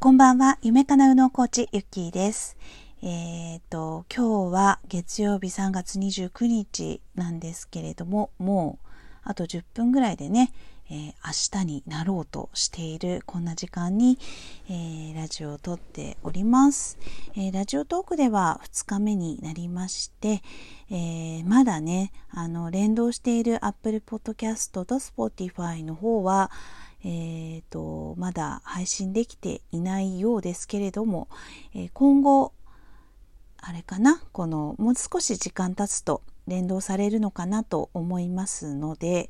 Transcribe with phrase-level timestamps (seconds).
[0.00, 2.56] こんばんは、夢かなうのコーチ、ゆっきーです。
[3.02, 8.88] えっ、ー、と、今日は月曜日3月29日なんですけれども、もう
[9.24, 10.52] あと10分ぐらいでね、
[10.88, 11.04] えー、
[11.56, 14.20] 明日になろうとしているこんな時間に、
[14.70, 16.96] えー、ラジオを撮っております、
[17.36, 20.42] え、ラジオトークでは2日目になりまして、
[20.90, 26.52] えまだねあの連動している Apple Podcast と Spotify の方は
[27.04, 31.28] えーと、まだ配信できていないようですけれども、
[31.74, 32.52] えー、今後
[33.60, 34.20] あれかな？
[34.32, 39.28] このもう少し時間経つと連動されるのかなと思いますので、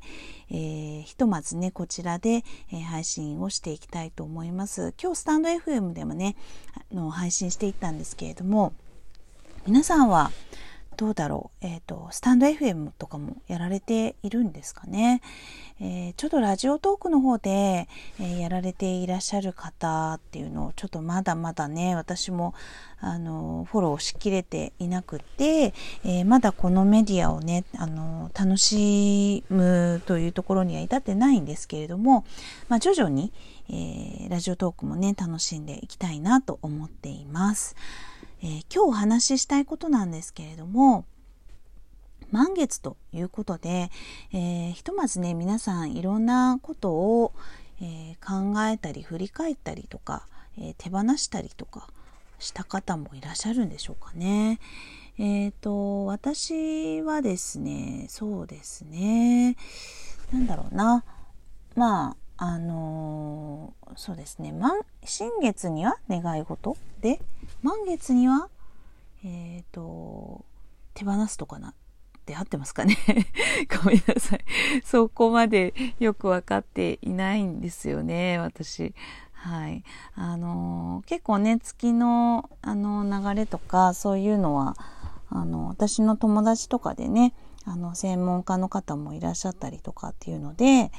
[0.49, 2.43] えー、ひとまずねこちらで、
[2.89, 4.93] 配信をしていきたいと思います。
[5.01, 6.35] 今日スタンド FM でもね
[6.91, 8.73] あの配信していったんですけれども
[9.67, 10.31] 皆さんは
[10.99, 15.21] どうだろう、えーと、スタンド FM とかもやられているんですかね、
[15.79, 17.87] えー、ちょっとラジオトークの方で、
[18.19, 22.53] えー、やられていらっしゃる方っていうのをちょっとまだまだね私も
[22.99, 32.25] あのフォローしきれていなくて、え、まだこのメディアをねあの楽しむというところには至ってないんですけれども、
[32.67, 33.31] まあ、徐々に、
[33.71, 37.77] えラジオトークもね楽しんでいきたいなと思っています。
[38.41, 41.05] えー、今日お話ししたいことなんですけれども
[42.31, 43.89] 満月ということで、
[44.31, 47.33] えー、ひとまずね皆さんいろんなことを、
[47.81, 50.27] えー、考えたり振り返ったりとか、
[50.59, 51.87] え手放したりとか
[52.37, 54.59] した方もいらっしゃるんでしょうかね。
[55.17, 59.57] えっ、と私はですねそうですね
[60.31, 61.03] なんだろうな
[61.75, 67.19] まああのそうですね満新月には願い事で
[67.61, 68.49] 満月には
[69.23, 70.45] えっ、ー、と
[70.93, 71.73] 手放すとかなっ
[72.25, 72.97] て合ってますかね？
[73.83, 74.43] ごめんなさい。
[74.83, 78.93] そこまでよく分かっていないんですよね私。
[79.33, 79.83] はい。
[80.15, 84.75] あの結構ね月のあの流れとかそういうのは
[85.29, 87.33] あの私の友達とかでね
[87.65, 90.91] あの専門家の方もいらっしゃったりとかっていうので、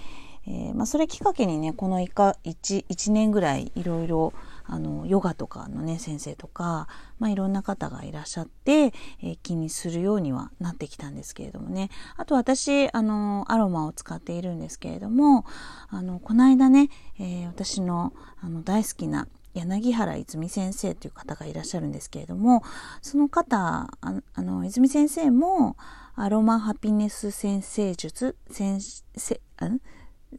[0.46, 4.32] え、まあ、それきっかけにねこの 1, 1, 1年ぐらいいろいろ
[4.64, 6.88] あのヨガとかのね先生とか、
[7.18, 11.90] まあ、いろんな方がいらっしゃって、えー、気にするようにはなってきたんですけれどもね。
[12.16, 15.44] あと私あのアロマを使っているんですけれども
[15.88, 16.88] あのこの間ね、
[17.18, 22.62] えー、私のあの大好きな柳原泉先生という方がいらっしゃるんですけれども
[23.02, 25.76] その方あの泉先生も
[26.14, 29.40] アロマハピネス先生術先生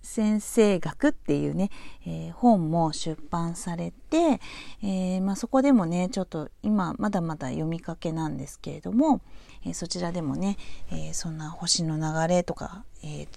[0.01, 1.69] 先生学っていうね、
[2.05, 4.39] えー、本も出版されて、
[4.81, 9.21] えー、まあ、そこでもねちょっと今まだまだ読みかけなんですけれども、
[9.65, 10.57] え、そちらでもね、
[10.91, 13.27] えそんな星の流れとか、え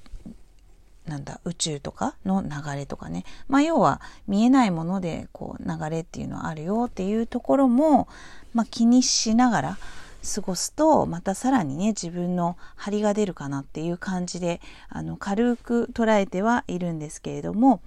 [1.07, 8.09] なんだ宇宙とかの流れとかね、まあ、要は見えないものでこう流れっていうのはあるよっていうところも、
[8.55, 9.79] まあ、気にしながら
[10.25, 17.83] 過ごすとまたさらにね自分の張りが出るかなっていう感じであの軽く捉えてはいるんですけれども、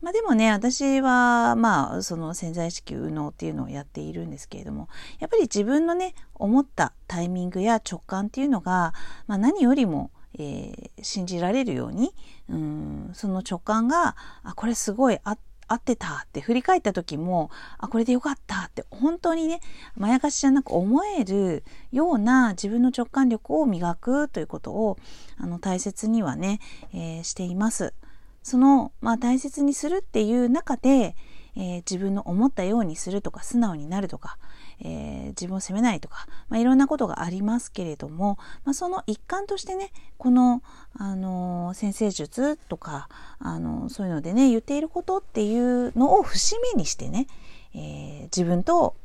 [0.00, 8.94] まあ、でもね私はまあその潜在意識右脳っていうのをやっているんですけれどもやっぱり自分のね思ったタイミングや直感っていうのが、
[9.26, 12.14] まあ、何よりもえー、信じられるように
[12.48, 15.38] うんその直感があこれすごいあっ
[15.70, 19.60] 合ってたって振り返った時もあこれでよかったって本当にね
[19.96, 24.98] まやかしじゃなく思えるような自分の直感力を磨くということを
[25.38, 26.58] あの大切にはね、
[26.92, 27.94] えー、しています。
[28.42, 31.14] その、まあ、大切にするっていう中で、
[31.56, 34.38] えー、自分の思ったようにするとか素直になるとか、
[34.82, 40.62] えー、自分を責めないとか、まあ、いろんなことがありますけれども、まあ、その一環としてねこの、
[40.94, 43.08] あのー、先生術とか、
[43.38, 47.26] あの、そういうのでね言っていることっていうのを節目にしてね、
[47.74, 48.96] え自分と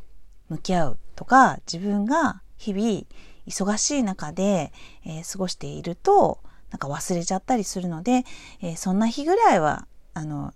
[0.49, 3.03] 向き合うとか自分が日々
[3.47, 4.71] 忙しい中で、
[5.05, 6.39] え過ごしていると
[6.71, 8.23] なんか忘れちゃったりするので、
[8.61, 10.53] えそんな日ぐらいはあの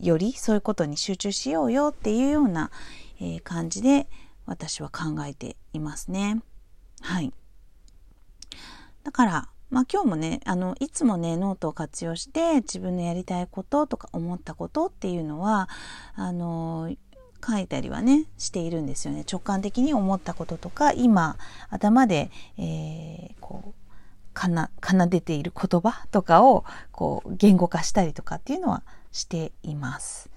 [0.00, 2.70] よりそういうことに集中しようよっていうような、
[3.20, 4.08] え感じで、
[4.46, 6.42] 私は考えていますね。
[7.00, 7.32] はい。
[9.04, 15.68] だから、まあ今日もね、あの、いつもね、ノートを活用して自分のやりたいこととか思ったことっていうのは、
[16.14, 16.94] あの、
[17.44, 19.24] 書いたりはね、しているんですよね。
[19.30, 21.36] 直感的に思ったこととか、今、
[21.70, 23.72] 頭で、えー、こう、
[24.32, 30.30] かな、奏でている言葉とかを、こう、言語化したりとかっていうのはしています。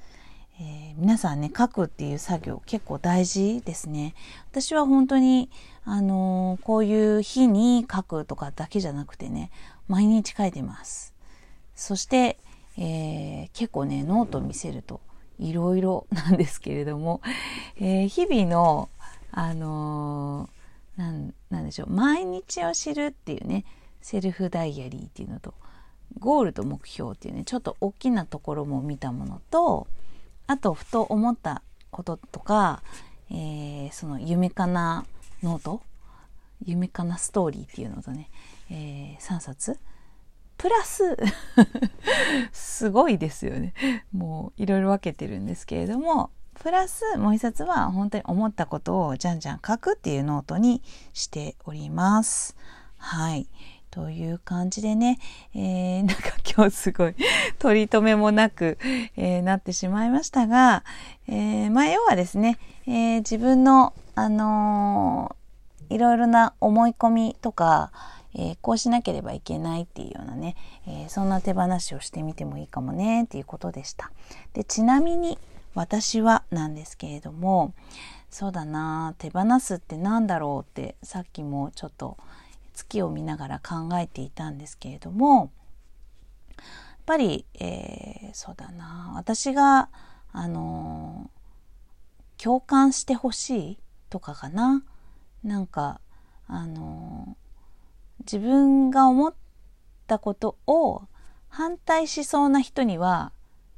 [0.58, 4.16] えー、皆さんね書くっていう作業結構大事ですね。
[4.52, 5.50] 私は本当に
[5.84, 9.52] あのー、こういう日に書くとかだけじゃなくてね
[9.90, 11.14] 毎日書いてます。
[11.76, 12.38] そして、
[12.78, 15.02] えー、結構ねノート見せると
[15.40, 17.22] いろいろなんですけれども、
[17.78, 18.88] え、日々の、
[19.32, 23.66] あのー、なんなんでしょう毎日を知るっていうね
[24.02, 25.54] セルフダイアリーっていうのと
[26.20, 29.88] ゴールと目標っていうねちょっと大きなところも見たものと
[30.48, 31.62] あとふと思った
[31.92, 32.82] こととか、
[33.32, 35.06] えー、その夢かな
[35.44, 35.82] ノート
[36.66, 38.30] 夢かなストーリーっていうのとね、
[38.70, 39.80] えー、3冊
[40.58, 41.18] プラス
[42.54, 43.74] すごいですよね
[44.14, 50.82] もういろいろ分けてるんですけれどもプラスもう一冊は本当に思ったことをじゃんじゃん書くっていうノートに
[51.14, 52.56] しております。
[52.98, 53.48] はい。
[53.96, 55.20] という感じでね、
[55.54, 57.16] えー、 なんか今日すごい
[57.58, 58.78] 取り留めもなく、
[59.16, 60.84] えー、なってしまいましたが、
[61.30, 67.94] えー、まあ要はですね、え、自分の、あのー、いろいろな思い込みとか、
[68.34, 74.12] え、こうしなければいけないっていうようなね、え、そんな手放しをしてみてもいいかもねっていうことでした。
[74.52, 75.40] でちなみに
[75.74, 77.74] 私はなんですけれども
[78.30, 82.18] そうだな手放すって何だろうってさっきもちょっと
[82.76, 85.52] 月を見ながら考えていたんですけれども
[86.50, 86.60] やっ
[87.06, 89.14] ぱり、えー、そうだな。
[89.16, 89.90] 私が
[90.32, 93.80] あのー、共感してほしい
[94.10, 94.84] とかかな。
[95.44, 96.02] なんか
[96.48, 99.34] あのー、自分が思っ
[100.08, 101.04] たことを
[101.48, 103.32] 反対しそうな人には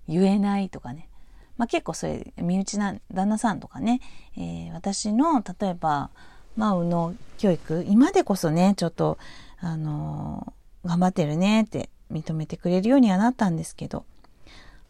[0.07, 1.09] 言えないとかね、
[1.57, 3.99] まあ、結構それ身内な旦那さんとかね、
[4.37, 6.11] えー、私の例えば
[6.57, 9.17] まあ、右脳教育、今でこそね、ちょっと、
[9.59, 14.05] あの、頑張ってるねって認めてくれるようにはなったんですけど、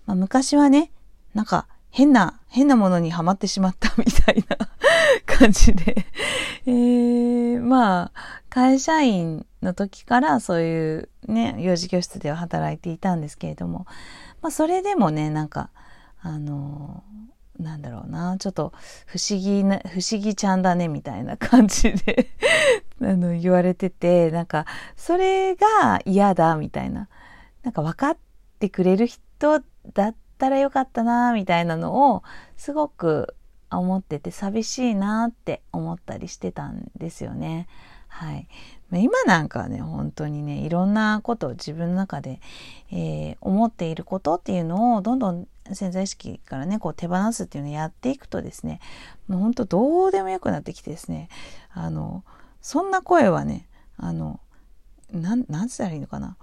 [0.06, 0.92] まあ、昔はね、
[1.34, 4.70] なんか変な、変なものにはまってしまったみたいな
[5.26, 6.06] 感じで。
[6.66, 13.86] えー、まあ、会社員の時からそういうね、幼児教室では働いていたんですけれども、
[14.42, 15.70] まあ、それでもね、なんか、
[16.22, 18.74] あのーなんだろうな、ちょっと
[19.06, 22.30] 不思議な、不思議ちゃんだねみたいな感じで
[23.02, 24.66] あの言われてて、なんか
[24.96, 27.10] それが嫌だみたいな、
[27.64, 28.18] なんか分かっ
[28.60, 29.62] てくれる人
[29.94, 32.24] だったらよかったなみたいなのを
[32.56, 33.36] すごく
[33.70, 37.68] 思ってて寂しいなって思ったりしてたんですよね。
[38.08, 38.48] はい。
[38.94, 42.40] 今なんかね、本当にね、いろんなことを自分の中で、
[42.92, 48.80] えー、思っていることっていうのをどんどん潜在意識からね、こう手放すっていうのをやっていくとですね、
[49.28, 51.30] もう本当どうでもよくなってきてですね、
[51.74, 52.24] あの、
[52.62, 53.68] そんな声はね、
[53.98, 54.40] あの、
[55.12, 56.38] なん、なんつったらいいのかな。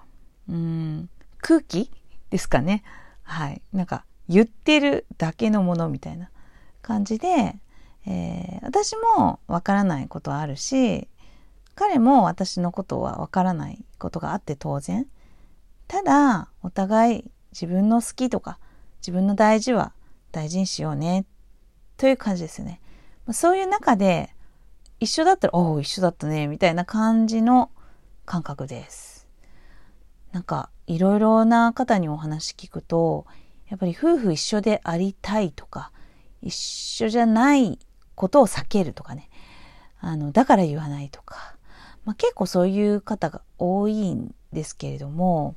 [0.48, 1.90] うん、空気
[2.30, 2.82] ですかね。
[3.22, 3.62] はい。
[3.72, 6.30] なんか、言ってるだけのものみたいな
[6.82, 7.58] 感じで、
[8.06, 11.08] えー、私もわからないことはあるし、
[11.74, 15.06] 彼も私のことはわからないことがあって当然。
[15.88, 18.58] ただ、お互い自分の好きとか
[19.04, 19.92] 自分の大事は
[20.32, 21.26] 大事にしようね
[21.98, 22.80] という感じですよね。
[23.32, 24.34] そういう中で
[24.98, 27.70] 一緒だったら、おお、一緒だったね、みたいな感じの
[28.24, 29.28] 感覚です。
[30.32, 33.26] なんか、いろいろな方にお話聞くと、
[33.68, 35.92] やっぱり夫婦一緒でありたいとか、
[36.40, 37.78] 一緒じゃない
[38.14, 39.28] ことを避けるとかね。
[40.00, 41.56] あの、だから言わないとか。
[42.06, 45.54] まあ、結構そういう方が多いんですけれども、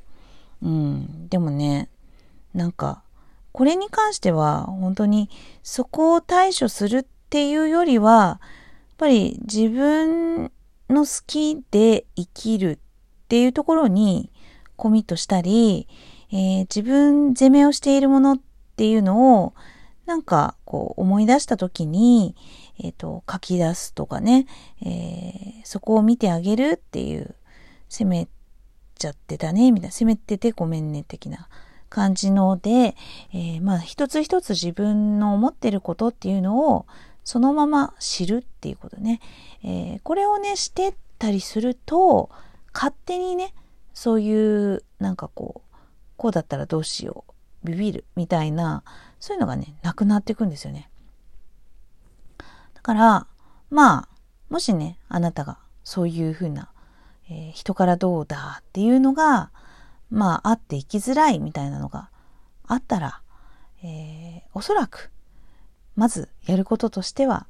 [0.61, 1.89] うん、でもね、
[2.53, 3.03] なんか、
[3.57, 5.31] これに関しては本当に
[5.63, 8.39] そこを対処するっていうよりは、やっ
[8.97, 10.51] ぱり自分
[10.91, 12.77] の好きで生きるっ
[13.29, 14.31] ていうところに
[14.75, 15.87] コミットしたり、
[16.31, 18.39] えー、自分責めをしているものっ
[18.75, 19.55] ていうのを
[20.05, 22.35] なんかこう思い出した時に、
[22.77, 24.45] えっ、ー、と、書き出すとかね、
[24.85, 27.33] えー、そこを見てあげるっていう、
[27.89, 28.27] 責め
[28.99, 31.49] ちゃってたね、みたいな、責めててごめんね、的な。
[31.89, 32.95] 感じので、
[33.33, 36.85] えー、まあ一つ一つ自分の思ってることっていうのを
[37.23, 39.19] そのまま知るっていうことね、
[39.63, 42.29] えー、これをねしてったりすると
[42.73, 43.53] 勝手にね
[43.93, 45.75] そういうなんかこう
[46.17, 47.25] こうだったらどうしよ
[47.63, 48.83] うビビるみたいな
[49.19, 50.89] そういうのがねなくなっていくんですよね。
[52.73, 53.27] だから
[53.69, 54.09] まあ
[54.49, 56.69] もしねあなたがそういうふうな、
[57.29, 59.51] えー、人からどうだっていうのが
[60.09, 62.09] まあ、会って生きづらいみたいなのが
[62.65, 63.21] あったら、
[63.83, 65.11] えー、おそらく、
[65.95, 67.47] まずやることとしては、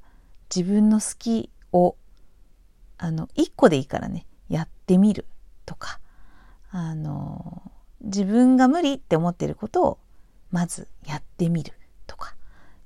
[0.56, 1.96] 自分の好きを、
[2.98, 5.26] あの、一個でいいからね、やってみる
[5.66, 6.00] とか、
[6.72, 7.72] あの、
[8.02, 10.00] 自分が無理って思ってることを、
[10.52, 11.74] まずやってみる
[12.06, 12.36] とか、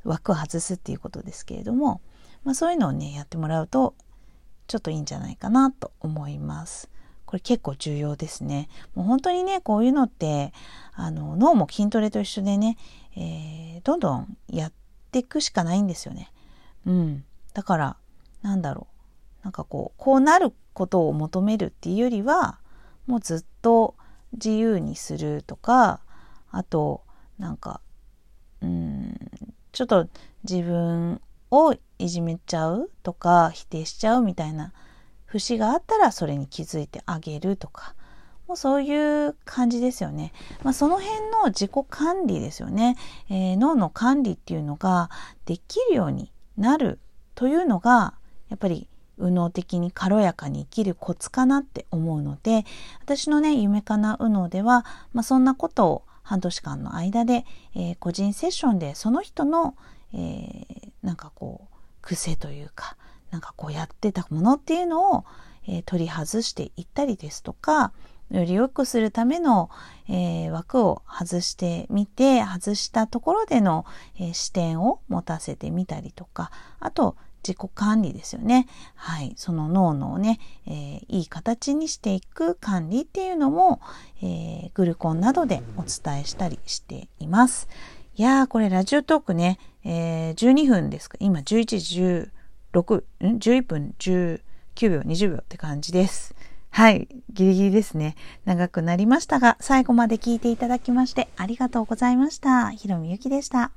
[0.03, 2.01] 枠を外すっていうことですけれども、
[2.43, 3.93] まあそういうのをね、やってもらうと、
[4.67, 6.89] ちょっといいんじゃないかなと思います。
[7.31, 8.67] これ結構重要ですね。
[8.93, 10.51] もう本当にね、こういうのって、
[10.91, 12.77] あの、脳も筋トレと一緒でね、
[13.15, 14.73] えー、どんどんやっ
[15.13, 16.29] ていくしかないんですよね。
[16.85, 17.23] うん。
[17.53, 17.95] だから、
[18.41, 18.87] なんだろ
[19.41, 19.45] う。
[19.45, 22.59] なんかこう、こうなることを求めるっていうよりは、
[23.07, 23.95] もうずっと
[24.33, 26.01] 自由にするとか、
[26.51, 27.01] あと、
[27.39, 27.79] なんか、
[28.59, 29.15] うん、
[29.71, 30.09] ちょっと
[30.43, 34.73] 自分をいじめちゃうとか、否定しちゃうみたいな
[35.31, 37.95] 節があったらそれに気づいてあげるとか、
[38.47, 40.33] もうそういう感じですよね。
[40.61, 42.97] まあ、その辺の自己管理ですよね、
[43.29, 45.09] えー、脳の管理っていうのが
[45.45, 46.99] できるようになる
[47.33, 48.13] というのが、
[48.49, 52.65] やっぱり右脳的に軽やかに生きるコツかなって思うので、
[53.01, 59.75] 私のね、夢かな右脳では、まあ、そんなことを半年間の間で、えー、個人セッションでその人の、
[60.13, 62.97] えー、なんかこう、癖というか、
[63.31, 65.25] なんかこうやってたものっていうのを、
[65.67, 67.91] えー、取り外していったりですとか、
[68.29, 69.69] より良くするための、
[70.07, 73.85] えー、枠を外してみて、外したところでの、
[74.17, 78.67] えー、視点を持たせてみたりとか、あと自己管理ですよね。
[78.95, 79.33] はい。
[79.35, 83.81] その脳のね、えー、いい形にしていく管理っていうのも、
[84.21, 87.67] え、グルコンなどでお伝えしたりしています。
[88.15, 91.17] いやー、これラジオトークね、え、12分ですか？
[91.19, 92.31] 今11時
[92.73, 94.39] 6、ん ?11 分19
[94.89, 96.35] 秒、20秒って感じです。
[96.69, 97.07] はい。
[97.33, 98.15] ギリギリですね。
[98.45, 102.71] 長くなりましたが、最後まで聞いていただきましてありがとうございました。
[102.71, 103.71] ひろみゆきでした。